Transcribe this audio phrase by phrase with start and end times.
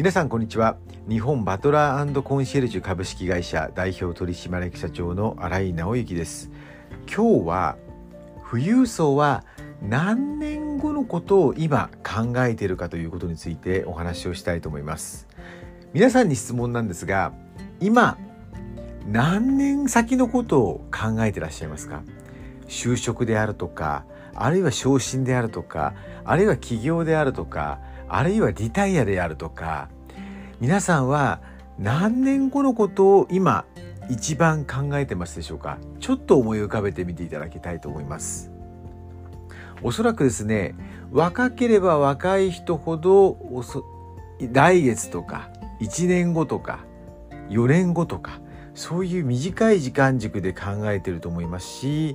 [0.00, 0.78] 皆さんこんにちは。
[1.10, 6.50] 日本バトラーコンシェルジュ株式会社代表取締役社長の新井直之です。
[7.06, 7.76] 今日は
[8.50, 9.44] 富裕層は
[9.82, 15.28] 何年後のことを今考えているかということについてお話をしたいと思います。
[15.92, 17.34] 皆さんに質問なんですが
[17.78, 18.16] 今
[19.06, 22.00] 何年先のことを考えてらっしゃいますか？
[22.68, 25.92] 就職であるとかあるいは昇進であるとか
[26.24, 27.80] あるいは起業であるとか
[28.12, 29.88] あるいはリタイアであるとか
[30.60, 31.40] 皆さんは
[31.78, 33.64] 何年後のことを今
[34.10, 35.78] 一番考えてますでしょうか？
[36.00, 38.50] ちょっと思い浮かべてみていただきたいと思います。
[39.82, 40.74] おそらくですね
[41.12, 43.38] 若ければ若い人ほど
[44.40, 45.48] 来月とか
[45.80, 46.80] 1年後とか
[47.48, 48.40] 4年後とか
[48.74, 52.14] そういう短い時間軸で考えてると思いますし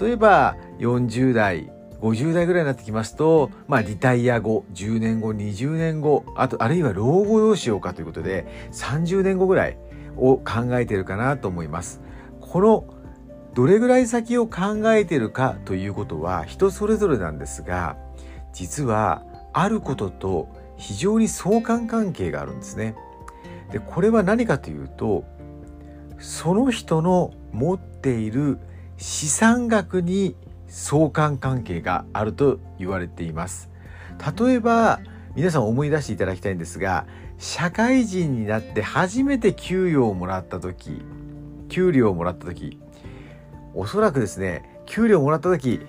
[0.00, 9.78] 例えば40代50代ぐらいになってきますと、まあ、リタイア後、10年後、20年後、あと、あるいは老後どうしようかということで、30年後ぐらい
[10.16, 12.00] を考えているかなと思います。
[12.40, 12.84] この、
[13.54, 17.96] どれぐらい先を考えているかということは人それぞれなんですが、
[18.52, 22.94] 実は、あることと非常に相関関係があるんですね。
[23.72, 25.24] で、これは何かというと、
[26.18, 28.58] その人の持っている
[28.96, 30.36] 資産額に
[30.70, 33.70] 相関関係があると言われています。
[34.38, 35.00] 例えば
[35.34, 37.06] 皆さん思い出していただきたいんですが
[37.38, 41.02] 社会人になって初めて給与をもらった時
[41.68, 42.78] 給料をもらった時
[43.74, 45.80] おそらくですね給料をもらった時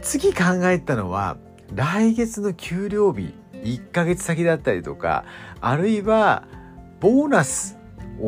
[0.00, 1.36] 次考えたのは
[1.74, 5.24] 来月の給料日1ヶ月先だったりとか
[5.60, 6.44] あるいは
[7.00, 7.78] ボーナス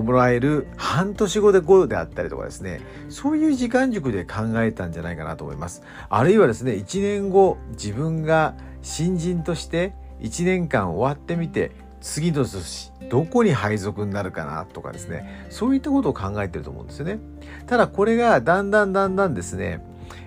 [0.03, 5.83] もらえる半年後で5であったりとかですねそういう時間軸で考えたんじゃないかなと思います。
[6.09, 17.19] あるいはですね1年後自分が新人として1年間終わってみて次の年どこに配属になるかなとかですねそういったことを考えてると思うんですよね。
[17.67, 19.81] ただこれがだんだんだんだんですね、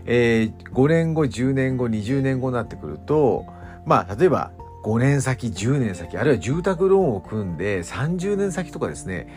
[0.06, 3.46] えー、5年後10年後20年後になってくると
[3.86, 4.52] まあ例えば
[4.84, 9.28] 5年先10年先あるいは住宅ローンを組んで30年先とかですね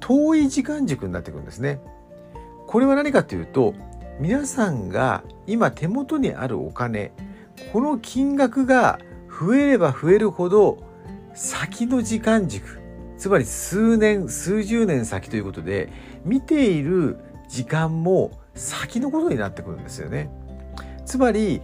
[0.00, 1.80] 遠い時間軸になってくるんですね。
[2.66, 3.74] これは何かというと
[4.20, 7.12] 皆さんが今手元にあるお金
[7.72, 8.98] この金額が
[9.28, 10.82] 増えれば増えるほど
[11.34, 12.80] 先の時間軸
[13.16, 15.90] つまり数年数十年先ということで
[16.24, 20.30] 見ている時間も先のことになってくるんですよね。
[21.06, 21.62] つまり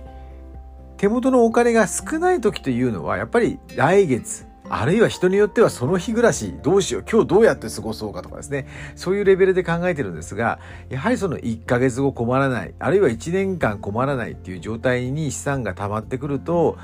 [0.97, 8.67] 手元のお金が少ない時というのはやっぱり来月あるいは人によってはその日暮らしどうしよう今日どうやって過ごそうかとかですね
[8.97, 10.59] そういうレベルで考えてるんですが
[10.89, 16.79] やはりその1ヶ月後困らないあるいは1年間困らないっていう状態に資産が溜まってくると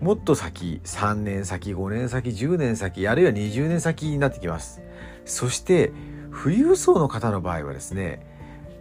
[0.00, 4.80] もっと先3年先5年先10年先あるいは20年先になってきます
[5.24, 5.92] そして
[6.30, 8.24] 富裕層の方の場合はですね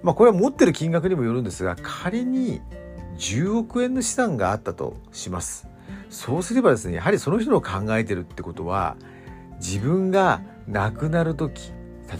[0.03, 2.61] まあこれは持ってる金額にもよるんですが仮に
[3.17, 5.72] 10億円の資産があったとします。
[6.13, 8.97] そうすればですね、やはりその人の考えてるってことは、
[9.55, 11.73] 自分が亡くなる時、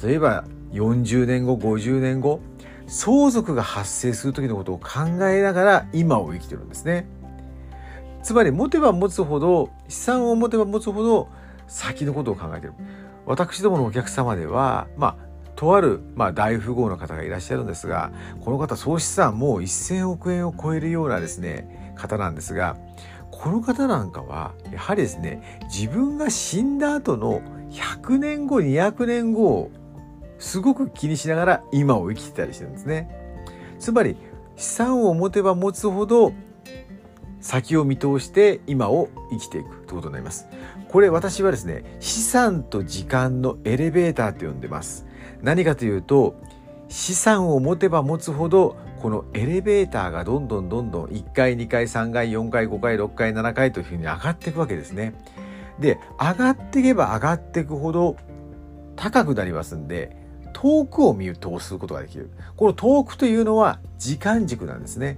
[0.04, 2.42] 例えば40年後、50年後、
[2.88, 7.06] 相続が発生する時のことを考えながら今を生きてるんですね。
[8.24, 11.30] つまり持てば持つほど、資産を持てば持つほど
[11.68, 12.74] 先のことを考えてる。
[13.28, 18.12] 私どものお客様では、まあ、とある、まあ、大富豪の方がいらっしゃるんですが
[18.42, 22.76] この方総資産もう1,000億円を超えるようなですね方なんですが
[23.42, 29.72] この方なんかはやはりですね自分が死んだ後の100年後200年後を
[30.38, 33.10] すごく気にしながら今を生きてたりしてるんですね。
[33.80, 34.16] つまり
[34.56, 36.32] 資産を持てば持つほど
[37.40, 40.48] 先を見通して今を生きていくということになります。
[40.88, 45.06] これ私はですね資産と時間のエレベーターと呼んでます。
[45.42, 46.36] 何かというと
[46.94, 55.16] 資産を持てば持つほどこのエレベーターがどんどんどんどん1階2階3階4階5階6階7階というふうに上がっていくわけですね。
[55.80, 58.16] で上がっていけば上がっていくほど
[58.96, 60.16] 高くなりますんで
[60.54, 62.30] 遠くを見通すことができる。
[62.56, 65.18] この遠くというのは時間軸なんですね。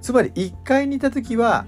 [0.00, 1.66] つまり1階にいた時は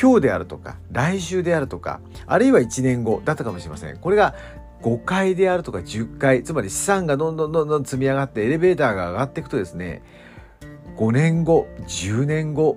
[0.00, 3.98] 今日であるとか来週であるとかあるいは1年後だったかもしれません。
[3.98, 4.36] これが
[4.84, 10.02] 5階であるとか10階、つまり資産がどんどんどんどん積み上がってエレベーターが上がっていくとですね、
[10.98, 12.76] 5年後、10年後、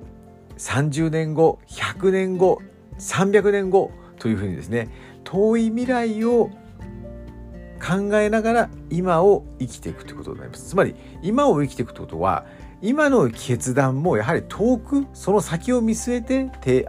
[0.57, 2.61] 30年後、100年後、
[2.97, 4.87] 300年後というふうにですね、
[5.25, 6.49] 遠い未来を
[7.85, 10.69] 考えながら今を生きていくということになります。
[10.69, 12.45] つまり今を生きていくということは
[12.81, 16.87] 今の決断もやはり遠くその先を見据えて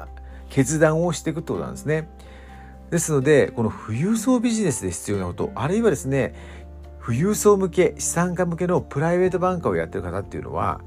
[0.49, 2.09] 決断をしていくということなんですね。
[2.91, 6.35] ですのでこの富裕層ビジネスで必要なことあるいはですね
[7.05, 10.81] 富裕層向け資産家向けのプライベートバンカーをやってる方っていうのは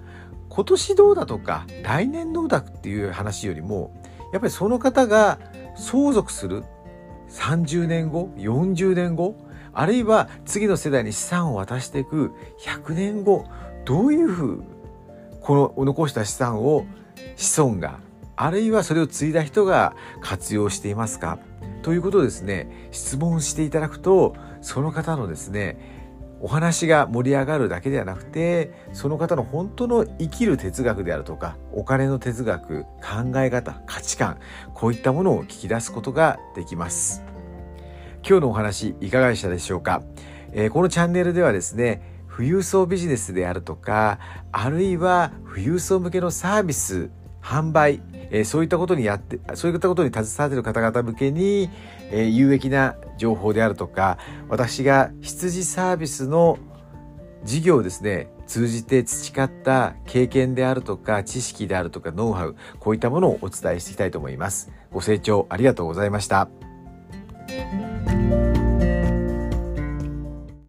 [0.49, 3.93] 今年どうだとか来年どうだっていう話よりも
[4.33, 5.39] やっぱりその方が
[5.75, 6.63] 相続する
[7.29, 9.35] 30年後40年後
[9.73, 13.45] あるいは次の世代に資産を渡していく100年後
[13.85, 14.63] どういうふう
[15.41, 16.85] この残した資産を
[17.35, 17.99] 子孫が
[18.35, 21.39] あるいはそれを継いだ人が活用していますか？
[21.81, 25.77] ということをですね質問していただくとその方のですね
[26.43, 34.39] お話が盛り上がるだけではなくてその方の本当の生きる哲学であるとかお金の哲学考え方価値観
[34.73, 37.23] こういったものを聞き出すことができます。
[38.27, 40.03] 今日のお話いかがでしたでしょうか、
[40.51, 44.19] えー、このチャンネルではですね富裕層ビジネスであるとか
[44.51, 47.09] あるいは富裕層向けのサービス
[47.41, 48.01] 販売
[48.31, 51.69] えー、そういったことにやってそういったことに携わっている方々向けに、
[52.09, 54.17] えー、有益な情報であるとか
[54.49, 56.57] 私が羊サービスの
[57.43, 64.71] 事業をですね通じて培った経験であるとか知識であるとかノウハウこういったものをお伝えしていきたいと思います。
[64.91, 66.60] ご清聴ありがとうございました。